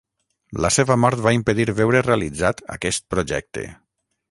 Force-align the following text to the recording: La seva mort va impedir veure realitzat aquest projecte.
La 0.65 0.71
seva 0.77 0.95
mort 1.01 1.21
va 1.25 1.33
impedir 1.39 1.67
veure 1.81 2.03
realitzat 2.09 2.65
aquest 2.79 3.09
projecte. 3.15 3.71